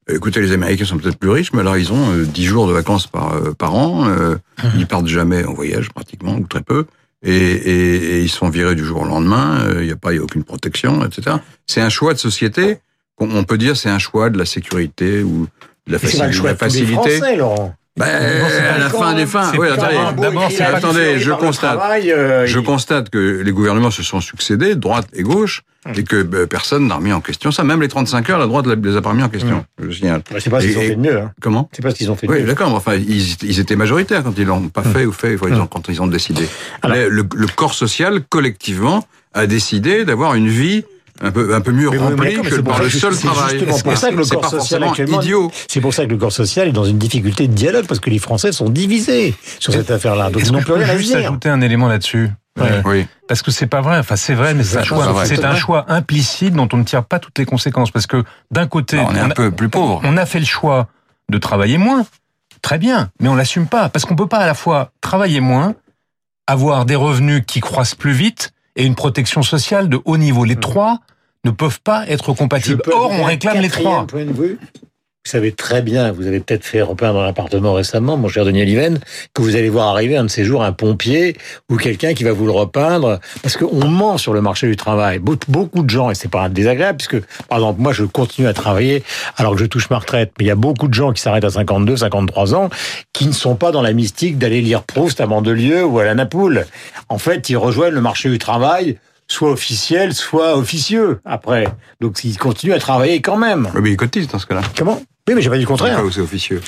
écoutez, 0.09 0.41
les 0.41 0.51
Américains 0.51 0.85
sont 0.85 0.97
peut-être 0.97 1.17
plus 1.17 1.29
riches, 1.29 1.53
mais 1.53 1.61
alors 1.61 1.77
ils 1.77 1.91
ont 1.91 2.15
10 2.15 2.45
euh, 2.45 2.49
jours 2.49 2.67
de 2.67 2.73
vacances 2.73 3.07
par, 3.07 3.33
euh, 3.33 3.53
par 3.53 3.75
an, 3.75 4.07
euh, 4.07 4.35
mhm. 4.63 4.71
ils 4.77 4.87
partent 4.87 5.07
jamais 5.07 5.43
en 5.43 5.53
voyage 5.53 5.89
pratiquement, 5.89 6.35
ou 6.35 6.47
très 6.47 6.61
peu, 6.61 6.85
et, 7.23 7.35
et, 7.35 8.21
ils 8.21 8.29
sont 8.29 8.49
virés 8.49 8.75
du 8.75 8.85
jour 8.85 9.01
au 9.01 9.05
lendemain, 9.05 9.67
il 9.79 9.85
n'y 9.85 9.91
a 9.91 9.95
pas, 9.95 10.13
y 10.13 10.19
a 10.19 10.21
aucune 10.21 10.43
protection, 10.43 11.03
etc. 11.03 11.37
C'est 11.65 11.81
un 11.81 11.89
choix 11.89 12.13
de 12.13 12.19
société, 12.19 12.79
on 13.19 13.43
peut 13.43 13.57
dire 13.57 13.75
c'est 13.75 13.89
un 13.89 13.99
choix 13.99 14.29
de 14.29 14.37
la 14.37 14.45
sécurité 14.45 15.23
ou 15.23 15.47
de 15.87 15.93
la, 15.93 15.99
facilité. 15.99 16.93
Français, 16.93 17.35
Laurent. 17.35 17.75
Ben, 17.97 18.05
à 18.05 18.77
la 18.77 18.89
fin 18.89 19.13
des 19.15 19.25
fins. 19.25 19.51
Oui, 19.57 19.67
attendez, 19.67 20.21
d'abord, 20.21 20.49
attendez, 20.59 21.19
je 21.19 21.31
constate, 21.31 21.79
je 22.45 22.59
constate 22.59 23.09
que 23.09 23.41
les 23.43 23.51
gouvernements 23.51 23.91
se 23.91 24.03
sont 24.03 24.21
succédés, 24.21 24.75
droite 24.75 25.07
et 25.13 25.23
gauche, 25.23 25.63
et 25.95 26.03
que 26.03 26.21
ben, 26.21 26.45
personne 26.47 26.87
n'a 26.87 26.95
remis 26.95 27.11
en 27.11 27.21
question 27.21 27.51
ça. 27.51 27.63
Même 27.63 27.81
les 27.81 27.87
35 27.87 28.29
heures, 28.29 28.39
la 28.39 28.45
droite 28.45 28.67
les 28.67 28.95
a 28.95 29.01
pas 29.01 29.09
remis 29.09 29.23
en 29.23 29.29
question. 29.29 29.65
Je 29.81 29.91
signale. 29.91 30.21
C'est 30.37 30.49
pas 30.49 30.61
ce 30.61 30.67
qu'ils 30.67 30.77
ont 30.77 30.81
fait 30.81 30.95
de 30.95 31.01
mieux. 31.01 31.19
Hein. 31.19 31.31
Comment? 31.41 31.69
C'est 31.71 31.81
pas 31.81 31.91
ce 31.91 31.95
qu'ils 31.95 32.11
ont 32.11 32.15
fait 32.15 32.27
de 32.27 32.31
oui, 32.31 32.37
mieux. 32.39 32.43
Oui, 32.43 32.49
d'accord. 32.49 32.73
Enfin, 32.73 32.95
ils, 32.95 33.35
ils, 33.43 33.59
étaient 33.59 33.75
majoritaires 33.75 34.23
quand 34.23 34.37
ils 34.37 34.45
l'ont 34.45 34.69
pas 34.69 34.83
fait 34.83 35.05
ou 35.05 35.11
fait, 35.11 35.37
quand 35.37 35.89
ils 35.89 36.01
ont 36.01 36.07
décidé. 36.07 36.47
le, 36.83 37.09
le 37.09 37.47
corps 37.55 37.73
social, 37.73 38.21
collectivement, 38.29 39.05
a 39.33 39.47
décidé 39.47 40.05
d'avoir 40.05 40.35
une 40.35 40.47
vie 40.47 40.83
un 41.21 41.31
peu, 41.31 41.55
un 41.55 41.61
peu 41.61 41.71
mieux 41.71 41.89
rempli 41.89 42.35
que 42.41 42.61
par 42.61 42.81
le 42.81 42.89
seul 42.89 43.15
travail. 43.17 43.65
C'est 43.71 43.83
pour 43.83 43.97
ça 43.97 44.09
que 44.11 44.15
le 44.15 44.25
corps 44.25 44.49
social 44.49 44.83
actuellement, 44.83 45.21
c'est 45.67 45.81
pour 45.81 45.93
ça 45.93 46.05
que 46.05 46.11
le 46.11 46.17
corps 46.17 46.31
social 46.31 46.67
est 46.67 46.73
dans 46.73 46.85
une 46.85 46.97
difficulté 46.97 47.47
de 47.47 47.53
dialogue 47.53 47.85
parce 47.87 47.99
que 47.99 48.09
les 48.09 48.19
Français 48.19 48.51
sont 48.51 48.69
divisés 48.69 49.35
sur 49.59 49.73
cette 49.73 49.91
affaire-là. 49.91 50.29
Donc 50.29 50.43
ils 50.45 50.51
n'ont 50.51 50.61
plus 50.61 50.73
rien 50.73 50.89
à 50.89 50.97
juste 50.97 51.15
ajouter 51.15 51.49
un 51.49 51.61
élément 51.61 51.87
là-dessus. 51.87 52.29
Euh, 52.59 52.81
oui. 52.85 53.05
Parce 53.27 53.43
que 53.43 53.51
c'est 53.51 53.67
pas 53.67 53.81
vrai. 53.81 53.99
Enfin, 53.99 54.15
c'est 54.15 54.33
vrai, 54.33 54.53
mais 54.53 54.63
c'est 54.63 54.77
un 54.77 54.83
choix. 54.83 55.25
C'est 55.25 55.45
un 55.45 55.55
choix 55.55 55.85
implicite 55.89 56.53
dont 56.53 56.67
on 56.73 56.77
ne 56.77 56.83
tire 56.83 57.03
pas 57.03 57.19
toutes 57.19 57.37
les 57.37 57.45
conséquences. 57.45 57.91
Parce 57.91 58.07
que 58.07 58.23
d'un 58.49 58.65
côté, 58.65 58.97
bah, 58.97 59.07
on 59.09 59.15
est 59.15 59.19
un 59.19 59.29
peu 59.29 59.51
plus 59.51 59.69
pauvre. 59.69 60.01
On 60.03 60.17
a 60.17 60.25
fait 60.25 60.39
le 60.39 60.45
choix 60.45 60.87
de 61.29 61.37
travailler 61.37 61.77
moins. 61.77 62.05
Très 62.63 62.79
bien, 62.79 63.11
mais 63.19 63.29
on 63.29 63.35
l'assume 63.35 63.67
pas 63.67 63.87
parce 63.89 64.05
qu'on 64.05 64.15
peut 64.15 64.27
pas 64.27 64.39
à 64.39 64.47
la 64.47 64.55
fois 64.55 64.91
travailler 64.99 65.41
moins, 65.41 65.75
avoir 66.47 66.85
des 66.85 66.95
revenus 66.95 67.43
qui 67.45 67.59
croissent 67.59 67.93
plus 67.93 68.13
vite 68.13 68.51
et 68.77 68.85
une 68.85 68.95
protection 68.95 69.41
sociale 69.41 69.89
de 69.89 69.99
haut 70.05 70.17
niveau. 70.17 70.45
Les 70.45 70.55
hmm. 70.55 70.61
trois 70.61 70.99
ne 71.43 71.51
peuvent 71.51 71.81
pas 71.81 72.07
être 72.07 72.33
compatibles. 72.33 72.81
Or, 72.91 73.11
on 73.11 73.23
réclame 73.23 73.59
les 73.59 73.69
trois. 73.69 74.07
Point 74.07 74.25
de 74.25 74.31
vue 74.31 74.57
vous 75.27 75.31
savez 75.31 75.51
très 75.51 75.81
bien, 75.81 76.13
vous 76.13 76.25
avez 76.25 76.39
peut-être 76.39 76.63
fait 76.63 76.81
repeindre 76.81 77.19
un 77.19 77.27
appartement 77.27 77.73
récemment, 77.73 78.15
mon 78.15 78.29
cher 78.29 78.45
Denis 78.45 78.63
Liven, 78.63 78.97
que 79.33 79.41
vous 79.41 79.57
allez 79.57 79.67
voir 79.67 79.89
arriver 79.89 80.15
un 80.15 80.23
de 80.23 80.29
ces 80.29 80.45
jours 80.45 80.63
un 80.63 80.71
pompier 80.71 81.35
ou 81.69 81.75
quelqu'un 81.75 82.13
qui 82.13 82.23
va 82.23 82.31
vous 82.31 82.45
le 82.45 82.53
repeindre, 82.53 83.19
parce 83.41 83.57
qu'on 83.57 83.89
ment 83.89 84.17
sur 84.17 84.31
le 84.31 84.39
marché 84.39 84.67
du 84.67 84.77
travail. 84.77 85.19
Beaucoup 85.19 85.83
de 85.83 85.89
gens, 85.89 86.11
et 86.11 86.15
c'est 86.15 86.31
pas 86.31 86.47
désagréable, 86.47 86.99
puisque, 86.99 87.19
par 87.49 87.57
exemple, 87.57 87.81
moi, 87.81 87.91
je 87.91 88.05
continue 88.05 88.47
à 88.47 88.53
travailler 88.53 89.03
alors 89.35 89.51
que 89.55 89.59
je 89.59 89.65
touche 89.65 89.89
ma 89.89 89.99
retraite, 89.99 90.31
mais 90.39 90.45
il 90.45 90.47
y 90.47 90.51
a 90.51 90.55
beaucoup 90.55 90.87
de 90.87 90.93
gens 90.93 91.11
qui 91.11 91.21
s'arrêtent 91.21 91.43
à 91.43 91.49
52, 91.49 91.97
53 91.97 92.55
ans, 92.55 92.69
qui 93.11 93.27
ne 93.27 93.33
sont 93.33 93.55
pas 93.55 93.73
dans 93.73 93.81
la 93.81 93.91
mystique 93.91 94.37
d'aller 94.37 94.61
lire 94.61 94.83
Proust 94.83 95.19
à 95.19 95.27
Mandelieu 95.27 95.83
ou 95.83 95.99
à 95.99 96.05
la 96.05 96.15
Napoule. 96.15 96.65
En 97.09 97.17
fait, 97.17 97.49
ils 97.49 97.57
rejoignent 97.57 97.95
le 97.95 98.01
marché 98.01 98.29
du 98.29 98.37
travail 98.37 98.97
soit 99.27 99.51
officiel, 99.51 100.13
soit 100.13 100.57
officieux 100.57 101.19
après. 101.25 101.67
Donc 101.99 102.23
ils 102.23 102.37
continuent 102.37 102.73
à 102.73 102.79
travailler 102.79 103.21
quand 103.21 103.37
même. 103.37 103.69
Oui, 103.75 103.81
mais 103.83 103.91
ils 103.91 103.97
cotisent 103.97 104.27
dans 104.27 104.39
ce 104.39 104.45
cas-là. 104.45 104.61
Comment? 104.77 105.01
Oui, 105.27 105.33
mais 105.35 105.41
j'ai 105.41 105.49
pas 105.49 105.55
dit 105.55 105.63
le 105.63 105.67
contraire. 105.67 106.01
C'est 106.11 106.21
officieux. 106.21 106.61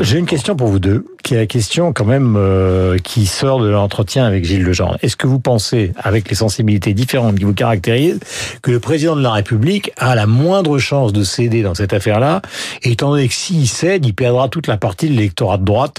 J'ai 0.00 0.18
une 0.18 0.26
question 0.26 0.54
pour 0.54 0.68
vous 0.68 0.78
deux, 0.78 1.04
qui 1.24 1.34
est 1.34 1.38
la 1.38 1.46
question 1.46 1.92
quand 1.92 2.04
même 2.04 2.36
euh, 2.36 2.96
qui 2.98 3.26
sort 3.26 3.60
de 3.60 3.68
l'entretien 3.68 4.24
avec 4.24 4.44
Gilles 4.44 4.62
Lejean. 4.62 4.96
Est-ce 5.02 5.16
que 5.16 5.26
vous 5.26 5.40
pensez, 5.40 5.92
avec 5.96 6.28
les 6.28 6.36
sensibilités 6.36 6.94
différentes 6.94 7.36
qui 7.36 7.44
vous 7.44 7.54
caractérisent, 7.54 8.20
que 8.62 8.70
le 8.70 8.78
président 8.78 9.16
de 9.16 9.22
la 9.22 9.32
République 9.32 9.90
a 9.96 10.14
la 10.14 10.26
moindre 10.26 10.78
chance 10.78 11.12
de 11.12 11.24
céder 11.24 11.62
dans 11.62 11.74
cette 11.74 11.92
affaire-là, 11.92 12.40
étant 12.82 13.10
donné 13.10 13.26
que 13.26 13.34
s'il 13.34 13.68
cède, 13.68 14.06
il 14.06 14.14
perdra 14.14 14.48
toute 14.48 14.68
la 14.68 14.76
partie 14.76 15.08
de 15.08 15.14
l'électorat 15.14 15.58
de 15.58 15.64
droite 15.64 15.96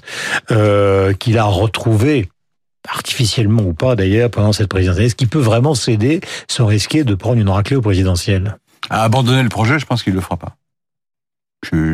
euh, 0.51 1.11
qu'il 1.13 1.37
a 1.37 1.43
retrouvé 1.43 2.29
artificiellement 2.87 3.63
ou 3.63 3.73
pas 3.73 3.95
d'ailleurs 3.95 4.29
pendant 4.29 4.53
cette 4.53 4.69
présidentielle? 4.69 5.05
Est-ce 5.05 5.15
qu'il 5.15 5.27
peut 5.27 5.39
vraiment 5.39 5.75
céder 5.75 6.21
sans 6.47 6.65
risquer 6.65 7.03
de 7.03 7.15
prendre 7.15 7.41
une 7.41 7.49
raclée 7.49 7.75
au 7.75 7.81
présidentiel? 7.81 8.57
À 8.89 9.03
abandonner 9.03 9.43
le 9.43 9.49
projet, 9.49 9.79
je 9.79 9.85
pense 9.85 10.03
qu'il 10.03 10.13
ne 10.13 10.17
le 10.17 10.21
fera 10.21 10.37
pas. 10.37 10.55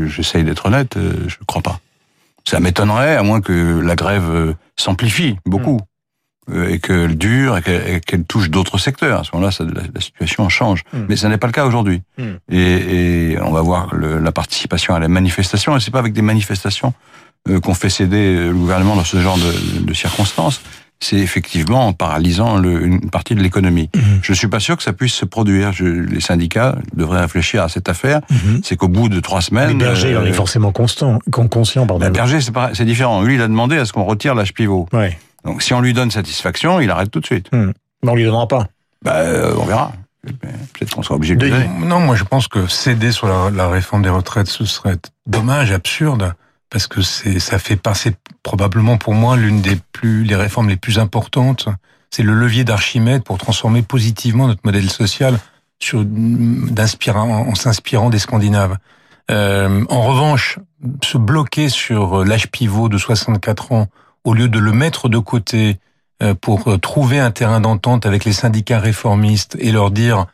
J'essaye 0.08 0.44
d'être 0.44 0.66
honnête, 0.66 0.98
euh, 0.98 1.13
je 1.28 1.38
ne 1.40 1.46
crois 1.46 1.62
pas. 1.62 1.80
Ça 2.46 2.60
m'étonnerait, 2.60 3.16
à 3.16 3.24
moins 3.24 3.42
que 3.42 3.80
la 3.80 3.96
grève 3.96 4.30
euh, 4.30 4.54
s'amplifie 4.75 5.38
beaucoup, 5.46 5.80
mm. 6.48 6.54
euh, 6.54 6.70
et 6.70 6.80
qu'elle 6.80 7.18
dure, 7.18 7.58
et 7.58 8.01
qu'elle 8.01 8.24
touche 8.24 8.50
d'autres 8.50 8.78
secteurs. 8.78 9.22
À 9.22 9.24
ce 9.24 9.30
moment-là, 9.34 9.51
la, 9.94 10.01
situation 10.01 10.50
change. 10.50 10.84
Mm. 10.94 10.98
Mais 11.10 11.16
ce 11.16 11.28
n'est 11.28 11.38
pas 11.38 11.48
le 11.48 11.54
cas 11.54 11.66
aujourd'hui. 11.66 12.01
Mm. 12.18 12.24
Et, 12.51 13.38
on 13.42 13.51
va 13.51 13.62
voir 13.62 13.96
la 13.96 14.32
participation 14.32 14.96
à 14.96 15.00
la 15.00 15.08
manifestation, 15.08 15.75
et 15.75 15.80
c'est 15.80 15.92
pas 15.92 16.00
avec 16.00 16.13
des 16.13 16.22
manifestations 16.22 16.94
qu'on 17.63 17.74
fait 17.74 17.90
céder 17.90 18.36
le 18.36 18.54
gouvernement 18.54 18.96
dans 18.96 19.04
ce 19.04 19.20
genre 19.20 19.38
de, 19.38 19.84
de 19.84 19.94
circonstances 19.96 20.62
c'est 21.01 21.17
effectivement 21.17 21.88
en 21.88 21.93
paralysant 21.93 22.58
le, 22.58 22.86
une 22.86 23.10
partie 23.10 23.36
de 23.36 23.41
l'économie. 23.41 23.89
Je 23.93 24.00
mhm. 24.00 24.20
Je 24.22 24.34
suis 24.34 24.48
pas 24.48 24.60
sûr 24.60 24.77
que 24.77 24.84
ça 24.84 24.93
puisse 24.93 25.13
se 25.13 25.25
produire. 25.25 25.74
Je, 25.74 25.86
les 25.86 26.22
syndicats 26.22 26.77
devraient 26.96 27.22
réfléchir 27.22 27.63
à 27.63 27.70
cette 27.70 27.89
affaire. 27.89 28.22
Mhm. 28.29 28.62
C'est 28.63 28.77
qu'au 28.77 28.88
bout 28.88 29.10
de 29.10 29.20
trois 29.20 29.41
semaines... 29.41 29.77
Mais 29.77 29.86
Berger, 29.86 30.13
euh, 30.13 30.22
il 30.24 30.29
est 30.29 30.34
forcément 30.34 30.72
constant, 30.72 31.20
conscient. 31.31 31.86
Pardon. 31.86 32.05
Ben 32.05 32.12
Berger, 32.12 32.39
c'est 32.39 32.86
différent. 32.86 33.24
Lui, 33.24 33.36
il 33.36 33.41
a 33.41 33.48
demandé 33.48 33.77
à 33.77 33.86
ce 33.86 33.93
qu'on 33.93 34.05
retire 34.05 34.36
l'âge 34.36 34.53
pivot. 34.53 34.88
Ouais. 34.93 35.17
Donc 35.43 35.63
si 35.63 35.74
on 35.74 35.81
lui 35.81 35.93
donne 35.93 36.12
satisfaction, 36.12 36.79
il 36.79 36.89
arrête 36.91 37.10
tout 37.10 37.20
de 37.20 37.25
suite. 37.25 37.51
Mhm. 37.51 37.74
Mais 38.03 38.12
on 38.12 38.15
lui 38.15 38.24
donnera 38.24 38.48
pas. 38.48 38.67
Bah, 39.03 39.15
euh, 39.15 39.55
on 39.58 39.65
verra. 39.65 39.91
Peut-être 40.24 40.93
qu'on 40.93 41.01
sera 41.01 41.15
obligé 41.15 41.36
de, 41.36 41.48
de 41.48 41.86
Non, 41.86 42.00
moi 42.00 42.15
je 42.15 42.24
pense 42.24 42.48
que 42.48 42.67
céder 42.67 43.12
sur 43.12 43.27
la, 43.27 43.50
la 43.50 43.67
réforme 43.70 44.03
des 44.03 44.10
retraites, 44.10 44.48
ce 44.48 44.65
serait 44.65 44.98
dommage, 45.25 45.72
absurde 45.72 46.36
parce 46.72 46.88
que 46.88 47.01
c'est 47.01 47.40
ça 47.40 47.60
fait 47.60 47.75
passer 47.75 48.13
probablement 48.42 48.98
pour 48.98 49.13
moi 49.13 49.38
l'une 49.38 49.62
des 49.62 49.78
plus 49.92 50.24
les 50.24 50.36
réformes 50.36 50.70
les 50.70 50.78
plus 50.78 50.98
importantes. 50.98 51.68
C'est 52.10 52.24
le 52.24 52.34
levier 52.34 52.63
d'Archimède 52.63 53.24
pour 53.24 53.38
transformer 53.38 53.84
positivement 53.84 54.48
notre 54.48 54.62
modèle 54.63 54.90
social 54.90 55.38
sur 55.80 56.00
en 56.00 57.56
s'inspirant 57.56 58.10
des 58.10 58.20
Scandinaves. 58.20 58.78
Euh, 59.30 59.86
en 59.90 60.01
revanche, 60.01 60.60
se 61.04 61.18
bloquer 61.18 61.70
sur 61.70 62.24
l'âge 62.25 62.50
pivot 62.50 62.90
de 62.90 62.98
64 62.98 63.72
ans 63.72 63.88
au 64.24 64.34
lieu 64.34 64.48
de 64.48 64.60
le 64.60 64.72
mettre 64.72 65.10
de 65.10 65.18
côté 65.18 65.80
euh, 66.24 66.34
pour 66.36 66.80
trouver 66.80 67.20
un 67.20 67.32
terrain 67.32 67.60
d'entente 67.60 68.06
avec 68.06 68.25
les 68.25 68.34
syndicats 68.34 68.80
réformistes 68.80 69.58
et 69.60 69.72
leur 69.72 69.92
dire 69.92 70.25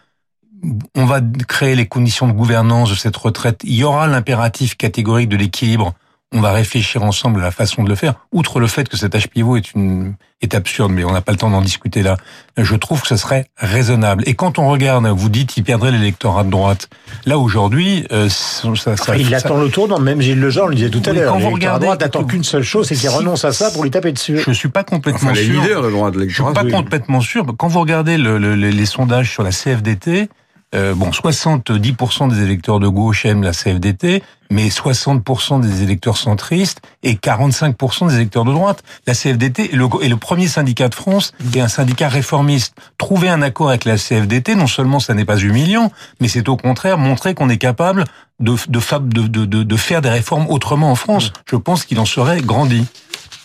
on 0.95 1.05
va 1.05 1.21
créer 1.47 1.75
les 1.75 1.87
conditions 1.87 2.27
de 2.27 2.33
gouvernance 2.33 2.89
de 2.89 2.95
cette 2.95 3.15
retraite, 3.15 3.61
il 3.63 3.75
y 3.75 3.83
aura 3.83 4.07
l'impératif 4.07 4.75
catégorique 4.75 5.29
de 5.29 5.37
l'équilibre 5.37 5.93
on 6.33 6.41
va 6.41 6.51
réfléchir 6.51 7.03
ensemble 7.03 7.39
à 7.39 7.43
la 7.43 7.51
façon 7.51 7.83
de 7.83 7.89
le 7.89 7.95
faire. 7.95 8.15
Outre 8.33 8.59
le 8.59 8.67
fait 8.67 8.89
que 8.89 8.97
cet 8.97 9.15
âge 9.15 9.29
pivot 9.29 9.55
est 9.55 9.73
une 9.73 10.15
est 10.41 10.53
absurde, 10.53 10.91
mais 10.91 11.03
on 11.03 11.11
n'a 11.11 11.21
pas 11.21 11.31
le 11.31 11.37
temps 11.37 11.49
d'en 11.49 11.61
discuter 11.61 12.03
là. 12.03 12.17
Je 12.57 12.75
trouve 12.75 13.01
que 13.01 13.07
ce 13.07 13.15
serait 13.15 13.45
raisonnable. 13.57 14.23
Et 14.27 14.35
quand 14.35 14.59
on 14.59 14.69
regarde, 14.69 15.07
vous 15.07 15.29
dites, 15.29 15.57
il 15.57 15.63
perdrait 15.63 15.91
l'électorat 15.91 16.43
de 16.43 16.51
droite. 16.51 16.89
Là 17.25 17.39
aujourd'hui, 17.39 18.05
euh, 18.11 18.29
ça, 18.29 18.97
ça, 18.97 19.17
il 19.17 19.33
attend 19.33 19.59
le 19.59 19.69
tournant. 19.69 19.99
Même 19.99 20.21
Gilles 20.21 20.39
Lejean 20.39 20.67
le 20.67 20.75
disait 20.75 20.89
tout 20.89 21.01
à 21.05 21.13
l'heure. 21.13 21.33
Quand 21.33 21.39
vous 21.39 21.49
regardez, 21.49 21.85
droite 21.85 22.03
attend 22.03 22.23
qu'une 22.23 22.43
seule 22.43 22.63
chose, 22.63 22.87
c'est 22.87 22.95
qu'il 22.95 23.09
renonce 23.09 23.45
à 23.45 23.51
ça 23.51 23.71
pour 23.71 23.83
lui 23.83 23.89
taper 23.89 24.11
dessus. 24.11 24.39
Je 24.45 24.51
suis 24.51 24.69
pas 24.69 24.83
complètement 24.83 25.33
sûr. 25.33 25.63
de 25.63 25.89
droite, 25.89 26.13
je 26.27 26.33
suis 26.33 26.53
pas 26.53 26.65
complètement 26.65 27.21
sûr. 27.21 27.45
Quand 27.57 27.67
vous 27.67 27.79
regardez 27.79 28.17
le, 28.17 28.37
les 28.37 28.85
sondages 28.85 29.31
sur 29.31 29.43
la 29.43 29.51
CFDT, 29.51 30.29
euh, 30.75 30.93
bon, 30.93 31.11
70% 31.11 32.29
des 32.29 32.41
électeurs 32.41 32.79
de 32.79 32.89
gauche 32.89 33.25
aiment 33.25 33.43
la 33.43 33.53
CFDT, 33.53 34.21
mais 34.49 34.67
60% 34.67 35.61
des 35.61 35.83
électeurs 35.83 36.17
centristes 36.17 36.81
et 37.03 37.13
45% 37.13 38.09
des 38.09 38.15
électeurs 38.15 38.43
de 38.43 38.51
droite. 38.51 38.83
La 39.05 39.13
CFDT 39.13 39.73
est 39.73 39.75
le, 39.75 39.87
est 40.01 40.09
le, 40.09 40.17
premier 40.17 40.47
syndicat 40.47 40.89
de 40.89 40.95
France 40.95 41.33
et 41.55 41.61
un 41.61 41.69
syndicat 41.69 42.09
réformiste. 42.09 42.75
Trouver 42.97 43.29
un 43.29 43.41
accord 43.41 43.69
avec 43.69 43.85
la 43.85 43.97
CFDT, 43.97 44.55
non 44.55 44.67
seulement 44.67 44.99
ça 44.99 45.13
n'est 45.13 45.25
pas 45.25 45.37
humiliant, 45.37 45.91
mais 46.19 46.27
c'est 46.27 46.49
au 46.49 46.57
contraire 46.57 46.97
montrer 46.97 47.33
qu'on 47.33 47.49
est 47.49 47.57
capable 47.57 48.03
de, 48.41 48.55
de, 48.67 49.27
de, 49.27 49.45
de, 49.45 49.63
de 49.63 49.77
faire 49.77 50.01
des 50.01 50.09
réformes 50.09 50.47
autrement 50.49 50.91
en 50.91 50.95
France. 50.95 51.31
Je 51.49 51.55
pense 51.55 51.85
qu'il 51.85 51.99
en 51.99 52.05
serait 52.05 52.41
grandi. 52.41 52.85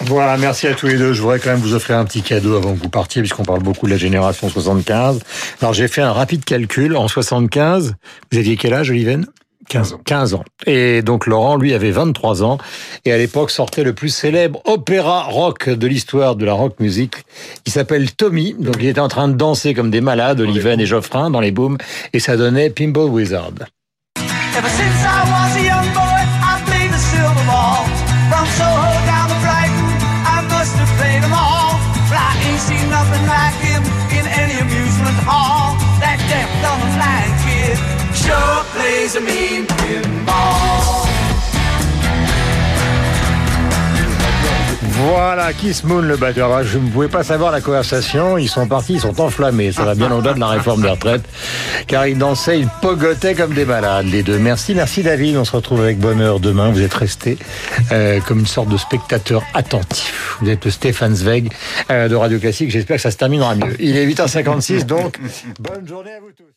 Voilà, 0.07 0.37
merci 0.37 0.67
à 0.67 0.75
tous 0.75 0.87
les 0.87 0.97
deux. 0.97 1.13
Je 1.13 1.23
voudrais 1.23 1.39
quand 1.39 1.51
même 1.51 1.61
vous 1.61 1.75
offrir 1.75 1.97
un 1.97 2.05
petit 2.05 2.23
cadeau 2.23 2.57
avant 2.57 2.75
que 2.75 2.83
vous 2.83 2.89
partiez, 2.89 3.23
puisqu'on 3.23 3.45
parle 3.45 3.63
beaucoup 3.63 3.87
de 3.87 3.93
la 3.93 3.97
génération 3.97 4.49
75. 4.49 5.21
Alors 5.61 5.73
j'ai 5.73 5.89
fait 5.89 6.03
un 6.03 6.13
rapide 6.13 6.45
calcul. 6.45 6.97
En 6.97 7.09
75, 7.09 7.95
vous 8.31 8.39
aviez 8.39 8.57
quel 8.57 8.75
âge, 8.75 8.91
Oliven? 8.91 9.27
15 9.69 9.93
ans. 9.95 10.01
15 10.05 10.35
ans. 10.35 10.45
Et 10.67 11.03
donc 11.03 11.27
Laurent, 11.27 11.57
lui, 11.57 11.73
avait 11.73 11.93
23 11.93 12.43
ans. 12.43 12.59
Et 13.05 13.13
à 13.13 13.19
l'époque 13.19 13.51
sortait 13.51 13.85
le 13.85 13.93
plus 13.93 14.09
célèbre 14.09 14.61
opéra 14.65 15.23
rock 15.23 15.69
de 15.69 15.87
l'histoire 15.87 16.37
de 16.37 16.45
la 16.45 16.53
rock 16.53 16.81
music. 16.81 17.15
Il 17.65 17.73
s'appelle 17.73 18.13
Tommy. 18.13 18.55
Donc 18.59 18.77
il 18.81 18.89
était 18.89 19.01
en 19.01 19.09
train 19.09 19.29
de 19.29 19.35
danser 19.35 19.73
comme 19.73 19.91
des 19.91 20.01
malades, 20.01 20.41
Oliven 20.41 20.81
et 20.81 20.87
Geoffrin, 20.87 21.31
dans 21.31 21.41
les 21.41 21.53
booms. 21.53 21.79
Et 22.13 22.21
ça 22.21 22.37
donnait 22.37 22.71
Pinball 22.71 23.09
Wizard. 23.09 23.53
nothing 33.13 33.29
like 33.29 33.55
him 33.61 33.83
in 34.19 34.27
any 34.27 34.59
amusement 34.61 35.19
hall. 35.29 35.77
That 36.01 36.19
deaf 36.29 36.49
dumb 36.63 36.81
blind 36.97 37.33
kid 37.45 37.77
sure 38.17 38.65
plays 38.73 39.17
a 39.17 39.21
mean 39.21 39.67
pinball. 39.67 40.72
Voilà, 44.95 45.53
Kiss 45.55 45.85
Moon, 45.85 46.03
le 46.03 46.17
batteur. 46.17 46.63
Je 46.65 46.79
ne 46.79 46.89
pouvais 46.91 47.09
pas 47.09 47.25
savoir 47.25 47.51
la 47.51 47.61
conversation. 47.61 48.37
Ils 48.37 48.49
sont 48.49 48.67
partis, 48.67 48.95
ils 48.95 49.01
sont 49.01 49.21
enflammés. 49.21 49.73
Ça 49.73 49.85
va 49.85 49.95
bien 49.95 50.13
au-delà 50.13 50.35
de 50.35 50.41
la 50.41 50.49
réforme 50.49 50.83
des 50.83 50.89
retraites. 50.91 51.25
Car 51.87 52.07
ils 52.07 52.19
dansaient, 52.19 52.61
ils 52.61 52.69
pogotaient 52.83 53.35
comme 53.35 53.55
des 53.55 53.65
malades, 53.65 54.07
les 54.07 54.23
deux. 54.23 54.39
Merci, 54.39 54.75
merci 54.75 55.03
David. 55.03 55.37
On 55.39 55.45
se 55.45 55.53
retrouve 55.53 55.81
avec 55.81 55.99
bonheur 55.99 56.41
demain. 56.41 56.71
Vous 56.71 56.83
êtes 56.83 56.95
resté 56.95 57.39
euh, 57.91 58.21
comme 58.21 58.41
une 58.41 58.47
sorte 58.47 58.69
de 58.69 58.77
spectateur 58.77 59.43
attentif. 59.55 60.37
Vous 60.43 60.51
êtes 60.51 60.65
le 60.65 60.71
Stéphane 60.71 61.15
Zweig 61.15 61.51
euh, 61.91 62.09
de 62.09 62.15
Radio 62.15 62.39
Classique. 62.39 62.71
J'espère 62.71 62.97
que 62.97 63.03
ça 63.03 63.11
se 63.11 63.17
terminera 63.17 63.55
mieux. 63.55 63.75
Il 63.81 63.97
est 63.97 64.07
8h56, 64.07 64.85
donc 64.85 65.19
bonne 65.59 65.89
journée 65.89 66.13
à 66.13 66.21
vous 66.21 66.33
tous. 66.37 66.53